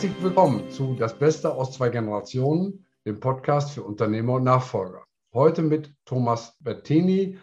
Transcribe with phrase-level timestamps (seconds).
[0.00, 5.04] Herzlich willkommen zu Das Beste aus zwei Generationen, dem Podcast für Unternehmer und Nachfolger.
[5.34, 7.36] Heute mit Thomas Bettini,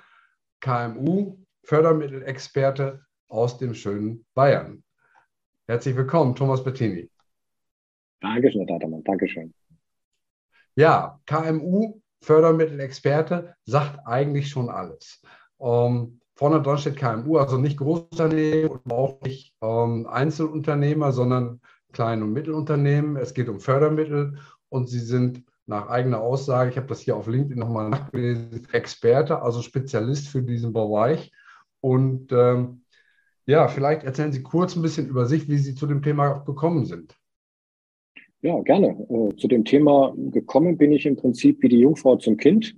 [0.59, 4.83] KMU, Fördermittelexperte aus dem schönen Bayern.
[5.67, 7.11] Herzlich willkommen, Thomas Bettini.
[8.21, 9.03] Dankeschön, Herr Datermann.
[9.03, 9.53] Dankeschön.
[10.73, 15.21] Ja, KMU, Fördermittelexperte, sagt eigentlich schon alles.
[15.59, 21.61] Ähm, vorne dran steht KMU, also nicht Großunternehmen und auch nicht ähm, Einzelunternehmer, sondern
[21.93, 23.15] Klein- und Mittelunternehmen.
[23.17, 24.37] Es geht um Fördermittel
[24.69, 29.41] und sie sind nach eigener Aussage, ich habe das hier auf LinkedIn nochmal nachgelesen, Experte,
[29.41, 31.31] also Spezialist für diesen Bereich.
[31.81, 32.83] Und ähm,
[33.45, 36.85] ja, vielleicht erzählen Sie kurz ein bisschen über sich, wie Sie zu dem Thema gekommen
[36.85, 37.17] sind.
[38.41, 38.89] Ja, gerne.
[39.09, 42.75] Äh, zu dem Thema gekommen bin ich im Prinzip wie die Jungfrau zum Kind.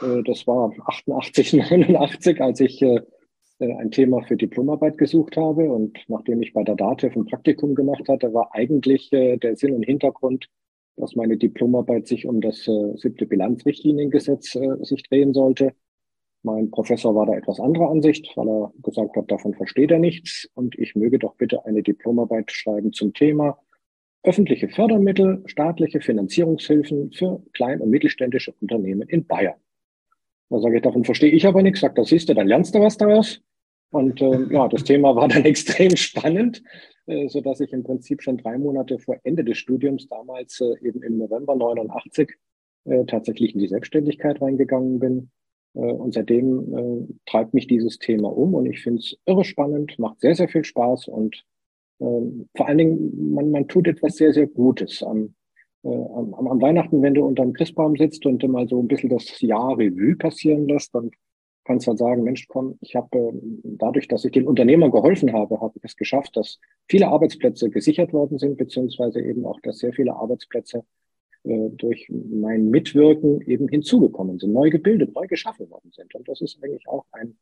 [0.00, 3.00] Äh, das war 88, 89, als ich äh,
[3.62, 5.70] ein Thema für Diplomarbeit gesucht habe.
[5.70, 9.74] Und nachdem ich bei der DATEV ein Praktikum gemacht hatte, war eigentlich äh, der Sinn
[9.74, 10.48] und Hintergrund,
[10.96, 15.72] dass meine Diplomarbeit sich um das äh, siebte Bilanzrichtliniengesetz sich drehen sollte.
[16.42, 20.48] Mein Professor war da etwas anderer Ansicht, weil er gesagt hat, davon versteht er nichts.
[20.54, 23.58] Und ich möge doch bitte eine Diplomarbeit schreiben zum Thema
[24.24, 29.56] öffentliche Fördermittel, staatliche Finanzierungshilfen für klein- und mittelständische Unternehmen in Bayern.
[30.48, 31.80] Da sage ich, davon verstehe ich aber nichts.
[31.80, 33.40] Sagt, das siehst du, dann lernst du was daraus.
[33.92, 36.62] Und äh, ja, das Thema war dann extrem spannend,
[37.06, 40.74] äh, so dass ich im Prinzip schon drei Monate vor Ende des Studiums, damals äh,
[40.86, 42.30] eben im November 89,
[42.86, 45.30] äh, tatsächlich in die Selbstständigkeit reingegangen bin.
[45.74, 49.98] Äh, und seitdem äh, treibt mich dieses Thema um und ich finde es irre spannend,
[49.98, 51.44] macht sehr, sehr viel Spaß und
[52.00, 52.04] äh,
[52.56, 55.02] vor allen Dingen, man, man tut etwas sehr, sehr Gutes.
[55.02, 55.34] Am,
[55.84, 59.10] äh, am, am Weihnachten, wenn du unter dem Christbaum sitzt und mal so ein bisschen
[59.10, 61.10] das Jahr Revue passieren lässt, dann
[61.64, 63.32] kannst dann sagen, Mensch, komm, ich habe äh,
[63.64, 66.58] dadurch, dass ich den Unternehmern geholfen habe, habe ich es geschafft, dass
[66.88, 70.84] viele Arbeitsplätze gesichert worden sind, beziehungsweise eben auch, dass sehr viele Arbeitsplätze
[71.44, 76.14] äh, durch mein Mitwirken eben hinzugekommen sind, neu gebildet, neu geschaffen worden sind.
[76.14, 77.36] Und das ist eigentlich auch ein,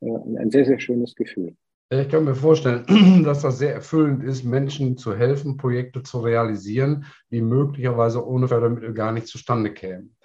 [0.00, 1.56] äh, ein sehr, sehr schönes Gefühl.
[1.90, 2.84] Ich kann mir vorstellen,
[3.24, 8.94] dass das sehr erfüllend ist, Menschen zu helfen, Projekte zu realisieren, die möglicherweise ohne Fördermittel
[8.94, 10.16] gar nicht zustande kämen.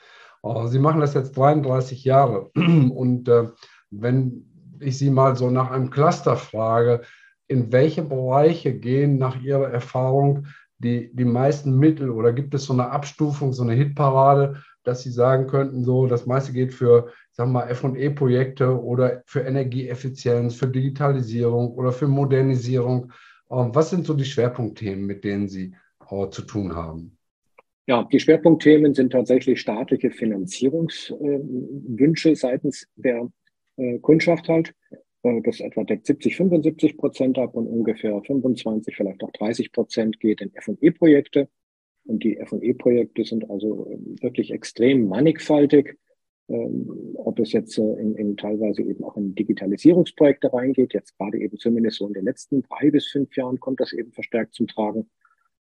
[0.48, 2.50] Oh, Sie machen das jetzt 33 Jahre.
[2.56, 3.50] Und äh,
[3.90, 4.46] wenn
[4.80, 7.02] ich Sie mal so nach einem Cluster frage,
[7.48, 10.48] in welche Bereiche gehen nach Ihrer Erfahrung
[10.80, 15.12] die, die meisten Mittel oder gibt es so eine Abstufung, so eine Hitparade, dass Sie
[15.12, 21.74] sagen könnten, so das meiste geht für, sagen mal, FE-Projekte oder für Energieeffizienz, für Digitalisierung
[21.74, 23.12] oder für Modernisierung.
[23.50, 25.76] Ähm, was sind so die Schwerpunktthemen, mit denen Sie
[26.10, 27.17] äh, zu tun haben?
[27.88, 33.32] Ja, die Schwerpunktthemen sind tatsächlich staatliche Finanzierungswünsche seitens der
[33.78, 34.76] äh, Kundschaft halt.
[35.24, 40.20] Äh, das etwa deckt 70, 75 Prozent ab und ungefähr 25, vielleicht auch 30 Prozent
[40.20, 41.48] geht in F&E-Projekte.
[42.04, 45.98] Und die F&E-Projekte sind also ähm, wirklich extrem mannigfaltig.
[46.50, 51.40] Ähm, ob es jetzt äh, in, in teilweise eben auch in Digitalisierungsprojekte reingeht, jetzt gerade
[51.40, 54.68] eben zumindest so in den letzten drei bis fünf Jahren kommt das eben verstärkt zum
[54.68, 55.06] Tragen äh,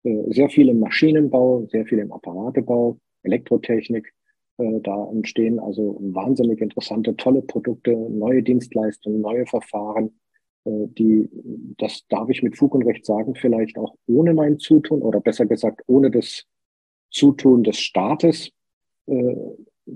[0.03, 4.13] sehr viel im Maschinenbau, sehr viel im Apparatebau, Elektrotechnik.
[4.57, 10.19] Äh, da entstehen also wahnsinnig interessante, tolle Produkte, neue Dienstleistungen, neue Verfahren,
[10.65, 11.29] äh, die,
[11.77, 15.45] das darf ich mit Fug und Recht sagen, vielleicht auch ohne mein Zutun oder besser
[15.45, 16.45] gesagt ohne das
[17.09, 18.51] Zutun des Staates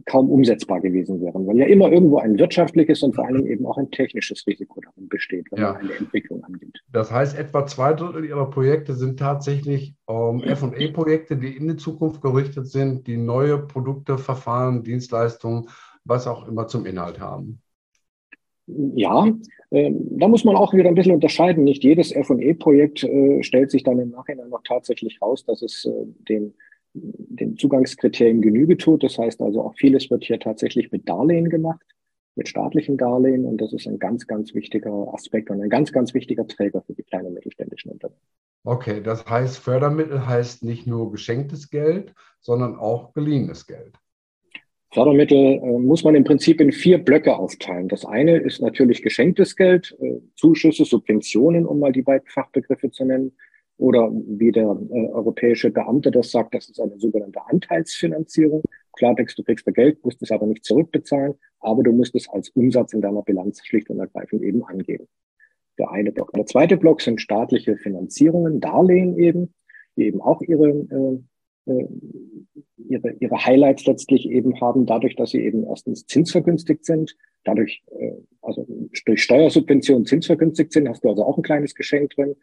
[0.06, 3.78] kaum umsetzbar gewesen wären, weil ja immer irgendwo ein wirtschaftliches und vor allem eben auch
[3.78, 5.74] ein technisches Risiko darin besteht, wenn ja.
[5.74, 6.82] man eine Entwicklung angeht.
[6.92, 12.22] Das heißt, etwa zwei Drittel Ihrer Projekte sind tatsächlich ähm, FE-Projekte, die in die Zukunft
[12.22, 15.70] gerichtet sind, die neue Produkte, Verfahren, Dienstleistungen,
[16.04, 17.62] was auch immer zum Inhalt haben.
[18.68, 19.28] Ja,
[19.70, 21.64] äh, da muss man auch wieder ein bisschen unterscheiden.
[21.64, 25.92] Nicht jedes FE-Projekt äh, stellt sich dann im Nachhinein noch tatsächlich raus, dass es äh,
[26.30, 26.54] den
[26.96, 29.04] den Zugangskriterien Genüge tut.
[29.04, 31.86] Das heißt also auch vieles wird hier tatsächlich mit Darlehen gemacht,
[32.36, 33.46] mit staatlichen Darlehen.
[33.46, 36.94] Und das ist ein ganz, ganz wichtiger Aspekt und ein ganz, ganz wichtiger Träger für
[36.94, 38.22] die kleinen und mittelständischen Unternehmen.
[38.64, 43.94] Okay, das heißt, Fördermittel heißt nicht nur geschenktes Geld, sondern auch geliehenes Geld.
[44.92, 47.90] Fördermittel äh, muss man im Prinzip in vier Blöcke aufteilen.
[47.90, 53.04] Das eine ist natürlich geschenktes Geld, äh, Zuschüsse, Subventionen, um mal die beiden Fachbegriffe zu
[53.04, 53.34] nennen.
[53.78, 58.64] Oder wie der äh, europäische Beamte das sagt, das ist eine sogenannte Anteilsfinanzierung.
[58.94, 62.50] Klartext, du kriegst da Geld, musst es aber nicht zurückbezahlen, aber du musst es als
[62.50, 65.08] Umsatz in deiner Bilanz schlicht und ergreifend eben angeben.
[65.78, 66.32] Der eine Block.
[66.34, 69.54] Der zweite Block sind staatliche Finanzierungen, Darlehen eben,
[69.98, 71.88] die eben auch ihre, äh, äh,
[72.88, 78.14] ihre, ihre Highlights letztlich eben haben, dadurch, dass sie eben erstens zinsvergünstigt sind, dadurch, äh,
[78.42, 78.66] also
[79.06, 82.36] durch Steuersubventionen zinsvergünstigt sind, hast du also auch ein kleines Geschenk drin.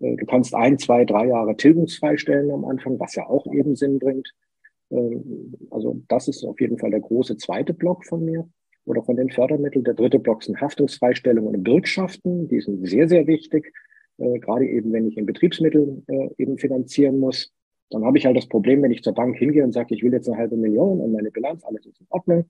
[0.00, 3.76] Äh, du kannst ein, zwei, drei Jahre tilgungsfrei stellen am Anfang, was ja auch eben
[3.76, 4.32] Sinn bringt.
[4.90, 8.48] Ähm, also das ist auf jeden Fall der große zweite Block von mir
[8.84, 9.84] oder von den Fördermitteln.
[9.84, 12.48] Der dritte Block sind Haftungsfreistellungen und Bürgschaften.
[12.48, 13.72] Die sind sehr, sehr wichtig.
[14.18, 17.52] Äh, gerade eben, wenn ich in Betriebsmittel äh, eben finanzieren muss.
[17.90, 20.12] Dann habe ich halt das Problem, wenn ich zur Bank hingehe und sage, ich will
[20.12, 22.44] jetzt eine halbe Million und meine Bilanz, alles ist in Ordnung.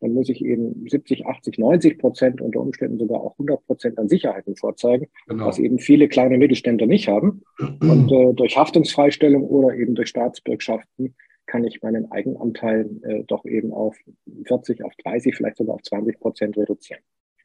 [0.00, 4.08] Dann muss ich eben 70, 80, 90 Prozent, unter Umständen sogar auch 100 Prozent an
[4.08, 5.46] Sicherheiten vorzeigen, genau.
[5.46, 7.42] was eben viele kleine Mittelständler nicht haben.
[7.80, 11.14] Und äh, durch Haftungsfreistellung oder eben durch Staatsbürgschaften
[11.46, 13.96] kann ich meinen Eigenanteil äh, doch eben auf
[14.44, 17.00] 40, auf 30, vielleicht sogar auf 20 Prozent reduzieren.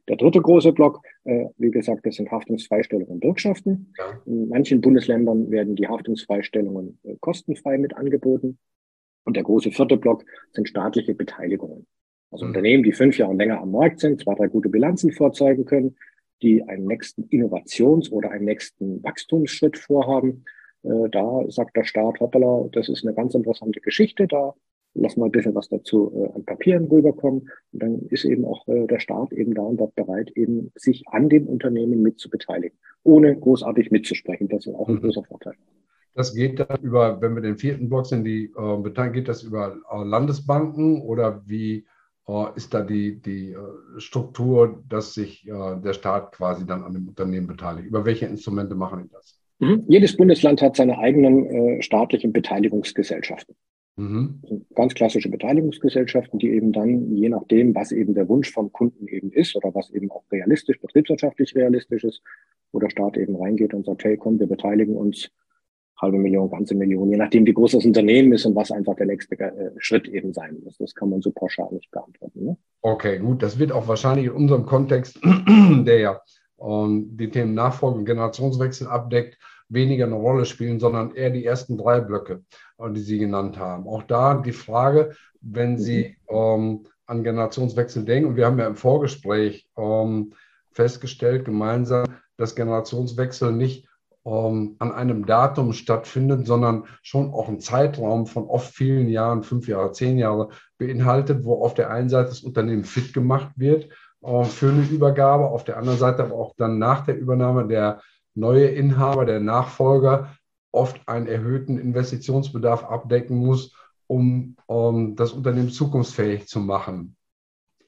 [0.09, 3.93] Der dritte große Block, äh, wie gesagt, das sind Haftungsfreistellungen und Bürgschaften.
[3.97, 4.21] Ja.
[4.25, 8.59] In manchen Bundesländern werden die Haftungsfreistellungen äh, kostenfrei mit angeboten.
[9.23, 11.87] Und der große vierte Block sind staatliche Beteiligungen.
[12.33, 12.49] Also mhm.
[12.49, 15.95] Unternehmen, die fünf Jahre länger am Markt sind, zwei, drei gute Bilanzen vorzeigen können,
[16.41, 20.43] die einen nächsten Innovations- oder einen nächsten Wachstumsschritt vorhaben
[20.83, 24.53] äh, da sagt der Staat, hoppala, das ist eine ganz interessante Geschichte, da
[24.95, 27.49] lassen wir ein bisschen was dazu äh, an Papieren rüberkommen.
[27.71, 31.03] Und dann ist eben auch äh, der Staat eben da und dort bereit, eben sich
[31.07, 34.49] an dem Unternehmen mitzubeteiligen, ohne großartig mitzusprechen.
[34.49, 35.01] Das ist auch ein mhm.
[35.01, 35.53] großer Vorteil.
[36.15, 39.77] Das geht dann über, wenn wir den vierten Block sind, die äh, geht das über
[39.91, 41.87] Landesbanken oder wie
[42.55, 47.47] ist da die, die äh, Struktur, dass sich der Staat quasi dann an dem Unternehmen
[47.47, 47.87] beteiligt?
[47.87, 49.39] Über welche Instrumente machen die das?
[49.59, 49.83] Mhm.
[49.87, 53.55] Jedes Bundesland hat seine eigenen äh, staatlichen Beteiligungsgesellschaften.
[53.95, 54.41] Mhm.
[54.75, 59.31] Ganz klassische Beteiligungsgesellschaften, die eben dann, je nachdem, was eben der Wunsch vom Kunden eben
[59.31, 62.21] ist oder was eben auch realistisch, betriebswirtschaftlich realistisch ist,
[62.71, 65.29] wo der Staat eben reingeht und sagt, hey, komm, wir beteiligen uns
[66.01, 69.05] halbe Million, ganze Million, je nachdem, wie groß das Unternehmen ist und was einfach der
[69.05, 70.77] nächste äh, Schritt eben sein muss.
[70.77, 72.45] Das kann man so pauschal nicht beantworten.
[72.45, 72.57] Ne?
[72.81, 73.41] Okay, gut.
[73.41, 76.21] Das wird auch wahrscheinlich in unserem Kontext, der ja
[76.59, 79.37] ähm, die Themen Nachfolge und Generationswechsel abdeckt,
[79.69, 82.43] weniger eine Rolle spielen, sondern eher die ersten drei Blöcke,
[82.77, 83.87] äh, die Sie genannt haben.
[83.87, 86.35] Auch da die Frage, wenn Sie mhm.
[86.35, 90.33] ähm, an Generationswechsel denken, und wir haben ja im Vorgespräch ähm,
[90.71, 92.05] festgestellt, gemeinsam,
[92.37, 93.87] dass Generationswechsel nicht
[94.25, 99.67] ähm, an einem Datum stattfindet, sondern schon auch einen Zeitraum von oft vielen Jahren, fünf
[99.67, 103.89] Jahre, zehn Jahre beinhaltet, wo auf der einen Seite das Unternehmen fit gemacht wird
[104.23, 108.01] äh, für eine Übergabe, auf der anderen Seite aber auch dann nach der Übernahme der
[108.35, 110.35] neue Inhaber, der Nachfolger
[110.71, 113.75] oft einen erhöhten Investitionsbedarf abdecken muss,
[114.07, 117.15] um, um das Unternehmen zukunftsfähig zu machen.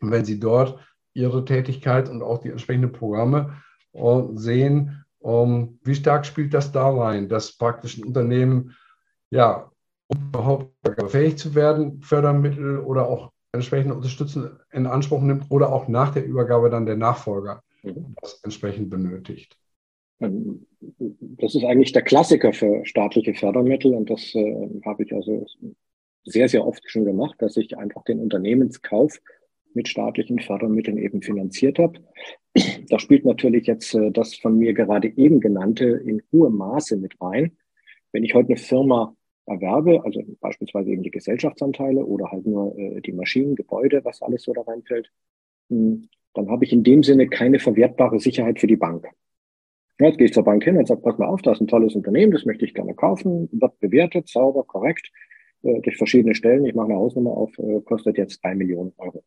[0.01, 0.79] Und wenn Sie dort
[1.13, 3.61] Ihre Tätigkeit und auch die entsprechenden Programme
[3.93, 8.75] uh, sehen, um, wie stark spielt das da rein, dass praktisch ein Unternehmen,
[9.31, 9.71] ja,
[10.05, 10.71] um überhaupt
[11.07, 16.25] fähig zu werden, Fördermittel oder auch entsprechende Unterstützung in Anspruch nimmt oder auch nach der
[16.25, 18.15] Übergabe dann der Nachfolger mhm.
[18.21, 19.57] das entsprechend benötigt.
[20.19, 20.67] Ähm,
[20.99, 25.47] das ist eigentlich der Klassiker für staatliche Fördermittel und das äh, habe ich also
[26.23, 29.19] sehr, sehr oft schon gemacht, dass ich einfach den Unternehmenskauf
[29.73, 31.99] mit staatlichen Fördermitteln eben finanziert habe.
[32.89, 37.19] Da spielt natürlich jetzt äh, das von mir gerade eben genannte in hohem Maße mit
[37.21, 37.57] rein.
[38.11, 39.15] Wenn ich heute eine Firma
[39.45, 44.43] erwerbe, also beispielsweise eben die Gesellschaftsanteile oder halt nur äh, die Maschinen, Gebäude, was alles
[44.43, 45.11] so da reinfällt,
[45.69, 49.07] hm, dann habe ich in dem Sinne keine verwertbare Sicherheit für die Bank.
[49.99, 51.95] Jetzt gehe ich zur Bank hin und sage, pass mal auf, das ist ein tolles
[51.95, 55.11] Unternehmen, das möchte ich gerne kaufen, wird bewertet, sauber, korrekt,
[55.63, 56.65] äh, durch verschiedene Stellen.
[56.65, 57.51] Ich mache eine Hausnummer auf,
[57.85, 59.23] kostet jetzt drei Millionen Euro.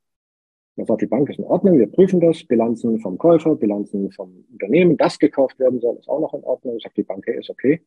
[0.79, 4.45] Dann sagt die Bank, ist in Ordnung, wir prüfen das, Bilanzen vom Käufer, Bilanzen vom
[4.53, 6.79] Unternehmen, das gekauft werden soll, ist auch noch in Ordnung.
[6.79, 7.83] Sagt die Bank, hey, ist okay,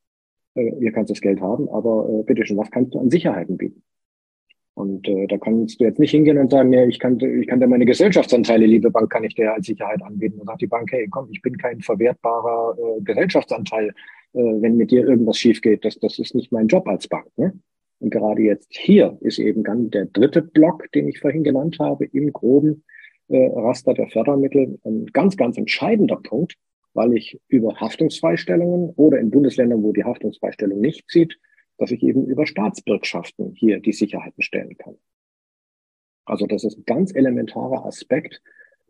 [0.56, 3.82] äh, ihr kannst das Geld haben, aber äh, bitteschön, was kannst du an Sicherheiten bieten?
[4.74, 7.62] Und äh, da kannst du jetzt nicht hingehen und sagen, ja, ich kann, ich kann
[7.62, 10.40] dir meine Gesellschaftsanteile, liebe Bank, kann ich dir als Sicherheit anbieten.
[10.40, 13.90] Dann sagt die Bank, hey, komm, ich bin kein verwertbarer äh, Gesellschaftsanteil,
[14.34, 15.86] äh, wenn mit dir irgendwas schief geht.
[15.86, 17.28] Das, das ist nicht mein Job als Bank.
[17.38, 17.54] Ne?
[18.02, 22.06] Und gerade jetzt hier ist eben dann der dritte Block, den ich vorhin genannt habe,
[22.06, 22.84] im groben
[23.28, 26.56] äh, Raster der Fördermittel, ein ganz, ganz entscheidender Punkt,
[26.96, 31.38] weil ich über Haftungsfreistellungen oder in Bundesländern, wo die Haftungsfreistellung nicht zieht,
[31.78, 34.98] dass ich eben über Staatsbürgschaften hier die Sicherheiten stellen kann.
[36.26, 38.42] Also das ist ein ganz elementarer Aspekt,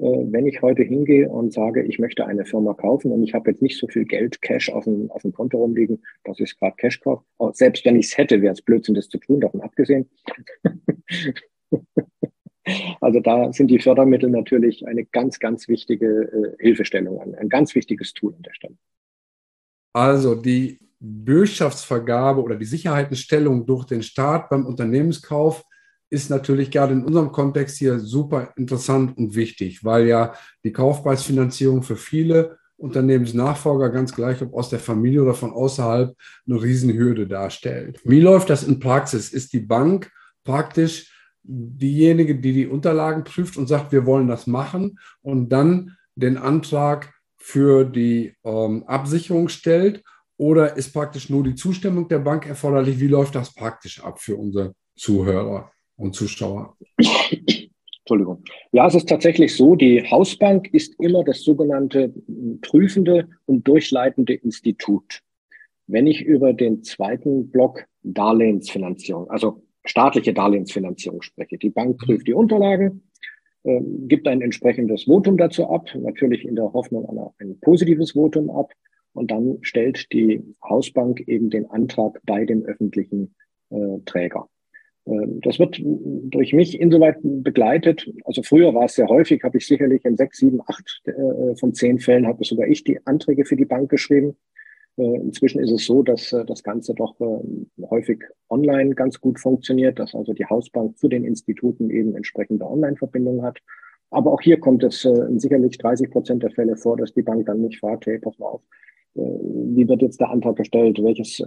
[0.01, 3.61] wenn ich heute hingehe und sage, ich möchte eine Firma kaufen und ich habe jetzt
[3.61, 7.01] nicht so viel Geld, Cash auf dem, auf dem Konto rumliegen, dass ich gerade Cash
[7.01, 7.23] kaufe.
[7.53, 10.09] Selbst wenn ich es hätte, wäre es Blödsinn, das zu tun, davon abgesehen.
[12.99, 17.75] also da sind die Fördermittel natürlich eine ganz, ganz wichtige äh, Hilfestellung, ein, ein ganz
[17.75, 18.77] wichtiges Tool an der Stelle.
[19.93, 25.63] Also die Bürgschaftsvergabe oder die Sicherheitenstellung durch den Staat beim Unternehmenskauf
[26.11, 31.83] ist natürlich gerade in unserem Kontext hier super interessant und wichtig, weil ja die Kaufpreisfinanzierung
[31.83, 36.15] für viele Unternehmensnachfolger, ganz gleich, ob aus der Familie oder von außerhalb,
[36.47, 38.01] eine Riesenhürde darstellt.
[38.03, 39.31] Wie läuft das in Praxis?
[39.31, 40.11] Ist die Bank
[40.43, 46.37] praktisch diejenige, die die Unterlagen prüft und sagt, wir wollen das machen und dann den
[46.37, 50.03] Antrag für die ähm, Absicherung stellt?
[50.35, 52.99] Oder ist praktisch nur die Zustimmung der Bank erforderlich?
[52.99, 56.75] Wie läuft das praktisch ab für unsere Zuhörer und Zuschauer?
[58.11, 58.43] Entschuldigung.
[58.71, 62.13] Ja, es ist tatsächlich so, die Hausbank ist immer das sogenannte
[62.61, 65.21] prüfende und durchleitende Institut.
[65.87, 72.33] Wenn ich über den zweiten Block Darlehensfinanzierung, also staatliche Darlehensfinanzierung spreche, die Bank prüft die
[72.33, 73.03] Unterlagen,
[73.63, 78.49] äh, gibt ein entsprechendes Votum dazu ab, natürlich in der Hoffnung an ein positives Votum
[78.49, 78.71] ab.
[79.13, 83.35] Und dann stellt die Hausbank eben den Antrag bei dem öffentlichen
[83.69, 84.47] äh, Träger.
[85.05, 88.09] Ähm, das wird durch mich insoweit begleitet.
[88.25, 91.73] Also früher war es sehr häufig, habe ich sicherlich in sechs, sieben, acht äh, von
[91.73, 94.37] zehn Fällen habe sogar ich die Anträge für die Bank geschrieben.
[94.97, 97.15] Äh, inzwischen ist es so, dass äh, das Ganze doch
[97.89, 103.43] häufig online ganz gut funktioniert, dass also die Hausbank zu den Instituten eben entsprechende Online-Verbindungen
[103.43, 103.59] hat.
[104.11, 107.61] Aber auch hier kommt es sicherlich 30 Prozent der Fälle vor, dass die Bank dann
[107.61, 108.61] nicht fragt, hey, pass mal auf,
[109.13, 111.41] wie wird jetzt der Antrag gestellt, welches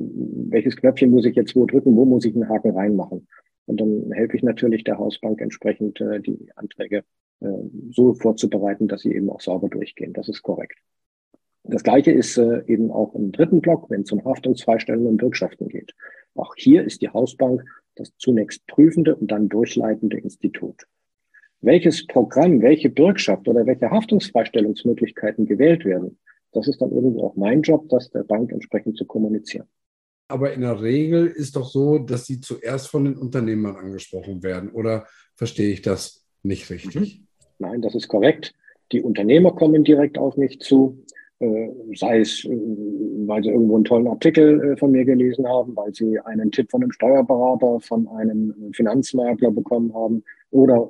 [0.00, 3.26] welches Knöpfchen muss ich jetzt wo drücken, wo muss ich einen Haken reinmachen.
[3.66, 7.04] Und dann helfe ich natürlich der Hausbank entsprechend äh, die Anträge
[7.40, 7.48] äh,
[7.90, 10.12] so vorzubereiten, dass sie eben auch sauber durchgehen.
[10.12, 10.78] Das ist korrekt.
[11.62, 15.68] Das Gleiche ist äh, eben auch im dritten Block, wenn es um Haftungsfreistellung und Bürgschaften
[15.68, 15.94] geht.
[16.34, 17.64] Auch hier ist die Hausbank
[17.96, 20.86] das zunächst prüfende und dann durchleitende Institut.
[21.62, 26.18] Welches Programm, welche Bürgschaft oder welche Haftungsfreistellungsmöglichkeiten gewählt werden,
[26.52, 29.66] das ist dann irgendwo auch mein Job, das der Bank entsprechend zu kommunizieren.
[30.28, 34.70] Aber in der Regel ist doch so, dass sie zuerst von den Unternehmern angesprochen werden.
[34.70, 37.22] Oder verstehe ich das nicht richtig?
[37.58, 38.54] Nein, das ist korrekt.
[38.92, 41.04] Die Unternehmer kommen direkt auf mich zu,
[41.94, 45.92] sei es, äh, weil sie irgendwo einen tollen Artikel äh, von mir gelesen haben, weil
[45.94, 50.88] sie einen Tipp von einem Steuerberater, von einem Finanzmakler bekommen haben oder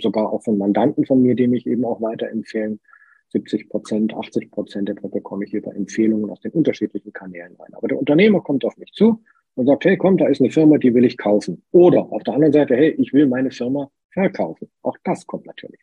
[0.00, 2.80] sogar auch von Mandanten von mir, die mich eben auch weiterempfehlen.
[3.28, 7.74] 70 Prozent, 80 Prozent etwa bekomme ich über Empfehlungen aus den unterschiedlichen Kanälen rein.
[7.74, 9.22] Aber der Unternehmer kommt auf mich zu
[9.54, 11.62] und sagt, hey, komm, da ist eine Firma, die will ich kaufen.
[11.72, 14.68] Oder auf der anderen Seite, hey, ich will meine Firma verkaufen.
[14.82, 15.80] Auch das kommt natürlich.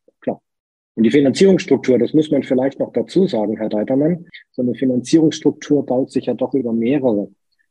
[0.95, 5.86] Und die Finanzierungsstruktur, das muss man vielleicht noch dazu sagen, Herr Deitermann, so eine Finanzierungsstruktur
[5.86, 7.29] baut sich ja doch über mehrere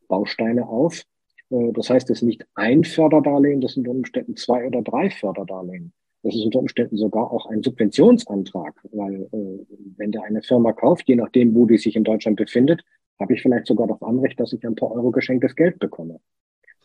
[0.08, 1.04] Bausteine auf.
[1.50, 5.10] Äh, das heißt, es ist nicht ein Förderdarlehen, das sind unter Umständen zwei oder drei
[5.10, 5.92] Förderdarlehen.
[6.22, 9.64] Das ist unter Umständen sogar auch ein Subventionsantrag, weil äh,
[9.96, 12.82] wenn der eine Firma kauft, je nachdem, wo die sich in Deutschland befindet,
[13.18, 16.20] habe ich vielleicht sogar das Anrecht, dass ich ein paar Euro geschenktes Geld bekomme.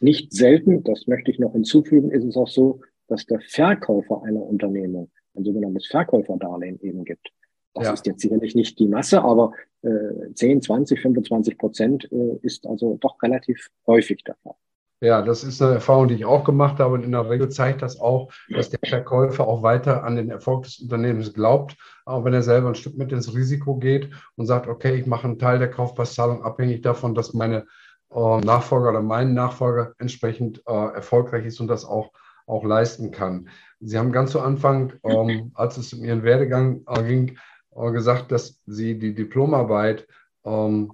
[0.01, 4.41] Nicht selten, das möchte ich noch hinzufügen, ist es auch so, dass der Verkäufer einer
[4.41, 7.31] Unternehmung ein sogenanntes Verkäuferdarlehen eben gibt.
[7.73, 7.93] Das ja.
[7.93, 9.51] ist jetzt sicherlich nicht die Masse, aber
[9.81, 14.55] äh, 10, 20, 25 Prozent äh, ist also doch relativ häufig der Fall.
[15.01, 16.93] Ja, das ist eine Erfahrung, die ich auch gemacht habe.
[16.93, 20.63] Und in der Regel zeigt das auch, dass der Verkäufer auch weiter an den Erfolg
[20.63, 21.75] des Unternehmens glaubt,
[22.05, 25.27] auch wenn er selber ein Stück mit ins Risiko geht und sagt, okay, ich mache
[25.27, 27.65] einen Teil der Kaufpreiszahlung abhängig davon, dass meine
[28.11, 32.11] äh, Nachfolger oder mein Nachfolger entsprechend äh, erfolgreich ist und das auch,
[32.45, 33.49] auch leisten kann.
[33.79, 37.37] Sie haben ganz zu Anfang, ähm, als es um Ihren Werdegang äh, ging,
[37.75, 40.07] äh, gesagt, dass Sie die Diplomarbeit
[40.45, 40.91] ähm,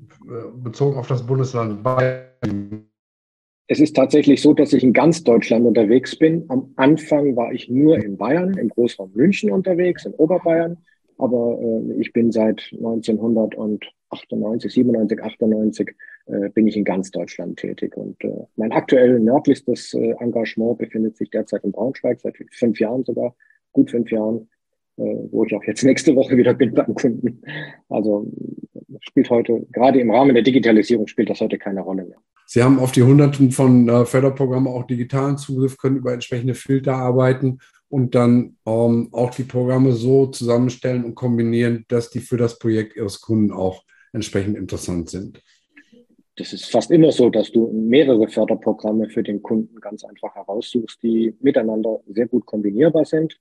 [0.55, 2.87] bezogen auf das Bundesland Bayern
[3.71, 6.43] es ist tatsächlich so, dass ich in ganz Deutschland unterwegs bin.
[6.49, 10.77] Am Anfang war ich nur in Bayern, im Großraum München unterwegs, in Oberbayern.
[11.17, 12.69] Aber äh, ich bin seit
[14.11, 17.95] 1998, 97, 98 äh, bin ich in ganz Deutschland tätig.
[17.95, 23.05] Und äh, mein aktuell nördlichstes äh, Engagement befindet sich derzeit in Braunschweig, seit fünf Jahren
[23.05, 23.35] sogar,
[23.71, 24.49] gut fünf Jahren,
[24.97, 27.41] äh, wo ich auch jetzt nächste Woche wieder bin beim Kunden.
[27.89, 28.29] Also
[28.99, 32.17] spielt heute, gerade im Rahmen der Digitalisierung, spielt das heute keine Rolle mehr.
[32.45, 36.95] Sie haben auf die Hunderten von äh, Förderprogrammen auch digitalen Zugriff, können über entsprechende Filter
[36.95, 42.59] arbeiten und dann ähm, auch die Programme so zusammenstellen und kombinieren, dass die für das
[42.59, 45.41] Projekt Ihres Kunden auch entsprechend interessant sind.
[46.37, 51.03] Das ist fast immer so, dass du mehrere Förderprogramme für den Kunden ganz einfach heraussuchst,
[51.03, 53.37] die miteinander sehr gut kombinierbar sind.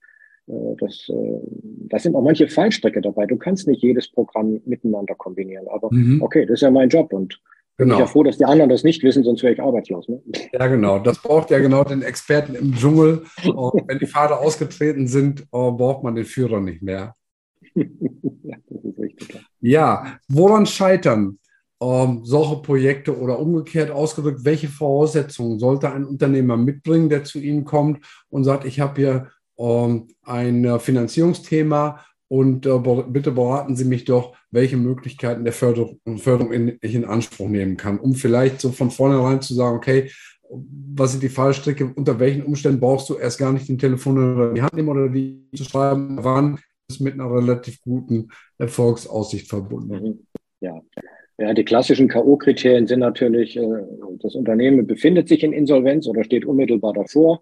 [0.47, 1.39] Äh, das, äh,
[1.87, 3.25] da sind auch manche Fallstrecke dabei.
[3.25, 5.67] Du kannst nicht jedes Programm miteinander kombinieren.
[5.69, 6.21] Aber mhm.
[6.21, 7.41] okay, das ist ja mein Job und
[7.77, 7.95] Genau.
[7.95, 10.07] Bin ich ja froh, dass die anderen das nicht wissen, sonst wäre ich arbeitslos.
[10.07, 10.21] Ne?
[10.53, 10.99] Ja, genau.
[10.99, 13.23] Das braucht ja genau den Experten im Dschungel.
[13.55, 17.15] Und wenn die Pfade ausgetreten sind, oh, braucht man den Führer nicht mehr.
[18.43, 19.45] ja, das ist richtig.
[19.61, 21.39] Ja, woran scheitern
[21.81, 27.65] ähm, solche Projekte oder umgekehrt ausgedrückt, welche Voraussetzungen sollte ein Unternehmer mitbringen, der zu Ihnen
[27.65, 34.05] kommt und sagt, ich habe hier ähm, ein Finanzierungsthema und äh, bitte beraten Sie mich
[34.05, 38.71] doch, welche Möglichkeiten der Förderung, Förderung in, ich in Anspruch nehmen kann, um vielleicht so
[38.71, 40.11] von vornherein zu sagen, okay,
[40.49, 44.55] was sind die Fallstricke, unter welchen Umständen brauchst du erst gar nicht den Telefon in
[44.55, 46.59] die Hand nehmen oder die zu schreiben, wann
[46.99, 49.93] mit einer relativ guten Erfolgsaussicht verbunden.
[49.93, 50.27] Mhm.
[50.59, 50.81] Ja.
[51.41, 53.67] Ja, die klassischen K.O.-Kriterien sind natürlich, äh,
[54.19, 57.41] das Unternehmen befindet sich in Insolvenz oder steht unmittelbar davor.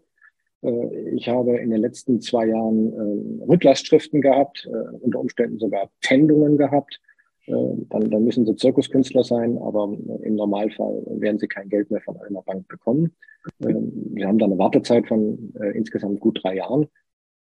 [0.61, 4.69] Äh, ich habe in den letzten zwei Jahren äh, Rücklastschriften gehabt,
[5.01, 7.01] unter Umständen sogar Pfändungen gehabt.
[7.47, 9.91] Dann, dann müssen sie Zirkuskünstler sein, aber
[10.21, 13.15] im Normalfall werden sie kein Geld mehr von einer Bank bekommen.
[13.57, 16.85] Wir haben da eine Wartezeit von insgesamt gut drei Jahren.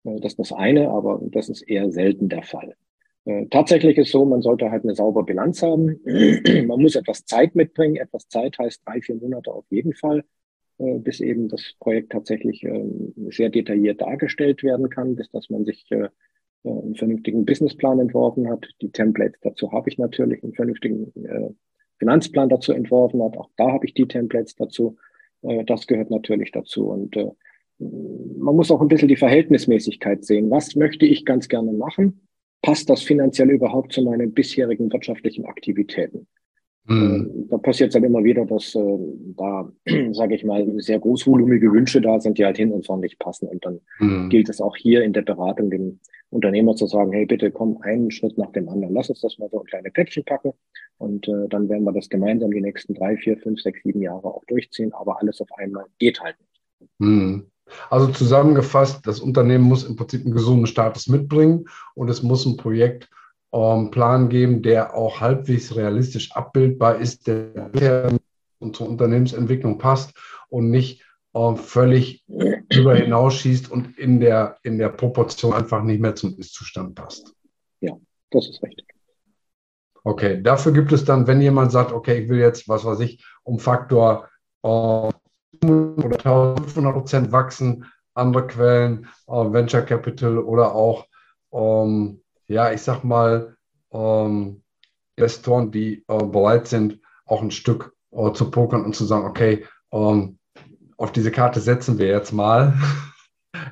[0.04, 2.76] Das ist das eine, aber das ist eher selten der Fall.
[3.52, 6.00] Tatsächlich ist so, man sollte halt eine saubere Bilanz haben.
[6.06, 7.98] Man muss etwas Zeit mitbringen.
[7.98, 10.24] Etwas Zeit heißt drei, vier Monate auf jeden Fall.
[10.80, 12.66] Äh, bis eben das Projekt tatsächlich
[13.30, 16.08] sehr detailliert dargestellt werden kann, bis dass man sich äh,
[16.64, 18.66] äh, einen vernünftigen Businessplan entworfen hat.
[18.82, 21.14] Die Templates dazu habe ich natürlich, einen vernünftigen
[21.98, 23.38] Finanzplan dazu entworfen hat.
[23.38, 24.98] Auch da habe ich die Templates dazu.
[25.42, 26.88] Das gehört natürlich dazu.
[26.90, 27.18] Und
[27.80, 30.50] man muss auch ein bisschen die Verhältnismäßigkeit sehen.
[30.50, 32.22] Was möchte ich ganz gerne machen?
[32.62, 36.28] Passt das finanziell überhaupt zu meinen bisherigen wirtschaftlichen Aktivitäten?
[36.86, 37.48] Mhm.
[37.50, 38.98] Da passiert es dann immer wieder, dass äh,
[39.38, 39.72] da,
[40.12, 43.48] sage ich mal, sehr großvolumige Wünsche da sind, die halt hin und vorne nicht passen.
[43.48, 44.30] Und dann mhm.
[44.30, 46.00] gilt es auch hier in der Beratung dem
[46.32, 48.94] Unternehmer zu sagen, hey, bitte komm einen Schritt nach dem anderen.
[48.94, 50.54] Lass uns das mal so ein kleine Päckchen packen.
[50.98, 54.26] Und äh, dann werden wir das gemeinsam die nächsten drei, vier, fünf, sechs, sieben Jahre
[54.26, 54.92] auch durchziehen.
[54.94, 56.90] Aber alles auf einmal geht halt nicht.
[56.98, 57.46] Mhm.
[57.90, 62.58] Also zusammengefasst, das Unternehmen muss im Prinzip einen gesunden Status mitbringen und es muss ein
[62.58, 63.10] Projekt
[63.52, 68.12] ähm, Plan geben, der auch halbwegs realistisch abbildbar ist, der
[68.74, 70.14] zur Unternehmensentwicklung passt
[70.50, 76.16] und nicht äh, völlig darüber hinausschießt und in der, in der Proportion einfach nicht mehr
[76.16, 77.34] zum Ist-Zustand passt.
[77.82, 77.94] Ja,
[78.32, 78.86] das ist richtig.
[80.04, 83.24] Okay, dafür gibt es dann, wenn jemand sagt, okay, ich will jetzt, was weiß ich,
[83.44, 84.30] um Faktor
[84.64, 85.10] äh,
[85.64, 91.06] oder 1500 Prozent wachsen, andere Quellen, äh, Venture Capital oder auch
[91.54, 93.56] ähm, ja, ich sag mal,
[93.92, 94.64] ähm,
[95.16, 99.66] Investoren, die äh, bereit sind, auch ein Stück äh, zu pokern und zu sagen, okay,
[99.92, 100.40] ähm,
[100.98, 102.74] auf diese Karte setzen wir jetzt mal.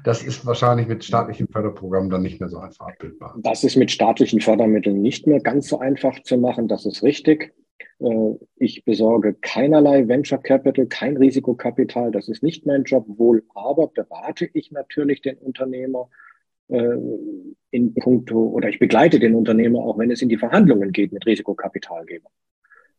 [0.04, 3.36] Das ist wahrscheinlich mit staatlichen Förderprogrammen dann nicht mehr so einfach abbildbar.
[3.38, 7.54] Das ist mit staatlichen Fördermitteln nicht mehr ganz so einfach zu machen, das ist richtig.
[8.00, 13.88] Äh, ich besorge keinerlei Venture Capital, kein Risikokapital, das ist nicht mein Job, wohl aber
[13.88, 16.10] berate ich natürlich den Unternehmer
[16.70, 16.98] äh,
[17.72, 21.26] in puncto, oder ich begleite den Unternehmer auch, wenn es in die Verhandlungen geht mit
[21.26, 22.32] Risikokapitalgebern.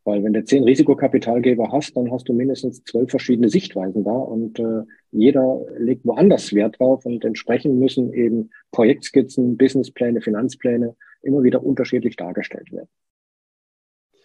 [0.05, 4.59] Weil wenn du zehn Risikokapitalgeber hast, dann hast du mindestens zwölf verschiedene Sichtweisen da und
[4.59, 11.63] äh, jeder legt woanders Wert drauf und entsprechend müssen eben Projektskizzen, Businesspläne, Finanzpläne immer wieder
[11.63, 12.89] unterschiedlich dargestellt werden.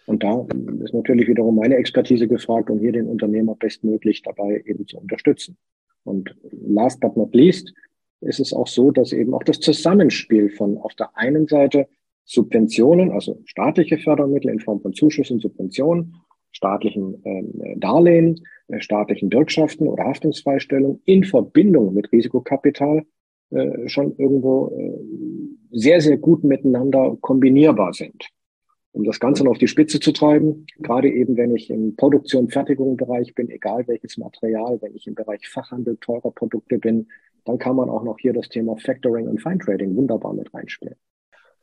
[0.06, 0.46] Und da
[0.82, 5.56] ist natürlich wiederum meine Expertise gefragt, um hier den Unternehmer bestmöglich dabei eben zu unterstützen.
[6.04, 7.72] Und last but not least,
[8.20, 11.88] ist es auch so, dass eben auch das Zusammenspiel von auf der einen Seite
[12.24, 16.14] Subventionen, also staatliche Fördermittel in Form von Zuschüssen, Subventionen,
[16.52, 23.04] staatlichen äh, Darlehen, äh, staatlichen Bürgschaften oder Haftungsfreistellung in Verbindung mit Risikokapital
[23.50, 28.30] äh, schon irgendwo äh, sehr, sehr gut miteinander kombinierbar sind.
[28.94, 32.48] Um das Ganze noch auf die Spitze zu treiben, gerade eben wenn ich im Produktion,
[32.48, 37.08] Fertigung Bereich bin, egal welches Material, wenn ich im Bereich Fachhandel teurer Produkte bin,
[37.44, 40.94] dann kann man auch noch hier das Thema Factoring und Fine Trading wunderbar mit reinspielen.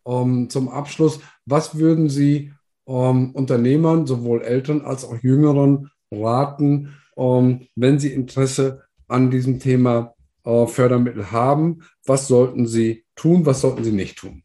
[0.04, 2.52] Um, zum Abschluss, was würden Sie
[2.84, 10.16] um, Unternehmern, sowohl Eltern als auch Jüngeren, raten, um, wenn sie Interesse an diesem Thema
[10.46, 11.84] uh, Fördermittel haben?
[12.06, 14.44] Was sollten sie tun, was sollten sie nicht tun?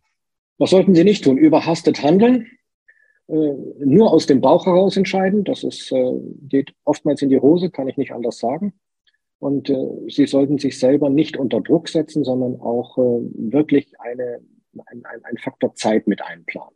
[0.59, 1.37] Was sollten sie nicht tun?
[1.37, 2.47] Überhastet handeln,
[3.29, 5.45] nur aus dem Bauch heraus entscheiden.
[5.45, 6.13] Das ist, äh,
[6.49, 8.73] geht oftmals in die Hose, kann ich nicht anders sagen.
[9.39, 13.21] Und äh, sie sollten sich selber nicht unter Druck setzen, sondern auch äh,
[13.53, 14.41] wirklich eine,
[14.87, 16.75] ein, ein, ein Faktor Zeit mit einplanen.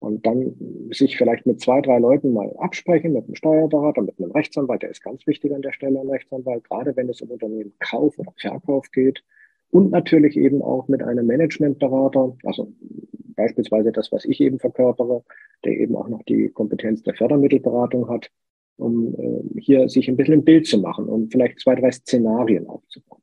[0.00, 0.54] Und dann
[0.92, 4.90] sich vielleicht mit zwei, drei Leuten mal absprechen, mit einem Steuerberater, mit einem Rechtsanwalt, der
[4.90, 8.32] ist ganz wichtig an der Stelle, ein Rechtsanwalt, gerade wenn es um Unternehmen Kauf oder
[8.36, 9.24] Verkauf geht.
[9.70, 12.72] Und natürlich eben auch mit einem Managementberater, also
[13.36, 15.24] beispielsweise das, was ich eben verkörpere,
[15.64, 18.30] der eben auch noch die Kompetenz der Fördermittelberatung hat,
[18.76, 22.66] um äh, hier sich ein bisschen ein Bild zu machen und vielleicht zwei, drei Szenarien
[22.66, 23.22] aufzubauen.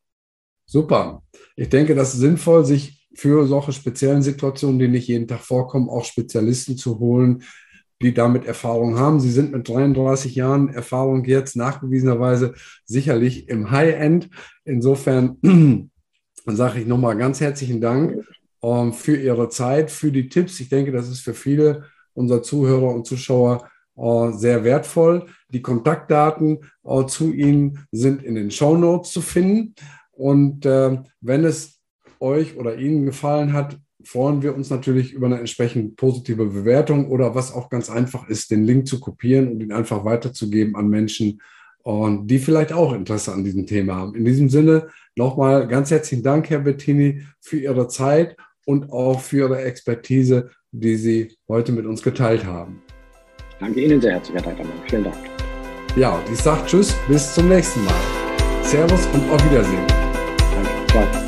[0.66, 1.24] Super.
[1.56, 5.90] Ich denke, das ist sinnvoll, sich für solche speziellen Situationen, die nicht jeden Tag vorkommen,
[5.90, 7.44] auch Spezialisten zu holen,
[8.02, 9.20] die damit Erfahrung haben.
[9.20, 12.54] Sie sind mit 33 Jahren Erfahrung jetzt nachgewiesenerweise
[12.84, 14.30] sicherlich im High-End.
[14.66, 15.38] Insofern
[16.46, 18.24] sage ich nochmal ganz herzlichen Dank
[18.62, 20.60] ähm, für Ihre Zeit, für die Tipps.
[20.60, 25.26] Ich denke, das ist für viele unserer Zuhörer und Zuschauer äh, sehr wertvoll.
[25.50, 29.74] Die Kontaktdaten äh, zu Ihnen sind in den Show Notes zu finden.
[30.12, 31.82] Und äh, wenn es
[32.20, 37.34] euch oder Ihnen gefallen hat, freuen wir uns natürlich über eine entsprechend positive Bewertung oder
[37.34, 41.42] was auch ganz einfach ist, den Link zu kopieren und ihn einfach weiterzugeben an Menschen,
[41.86, 44.16] die vielleicht auch Interesse an diesem Thema haben.
[44.16, 49.38] In diesem Sinne nochmal ganz herzlichen Dank, Herr Bettini, für Ihre Zeit und auch für
[49.38, 52.82] Ihre Expertise, die Sie heute mit uns geteilt haben.
[53.60, 54.80] Danke Ihnen sehr herzlich, Herr Deitermann.
[54.90, 55.18] Vielen Dank.
[55.96, 57.94] Ja, ich sage Tschüss, bis zum nächsten Mal.
[58.64, 59.86] Servus und auf Wiedersehen.
[60.54, 60.88] Danke.
[60.88, 61.25] Ciao.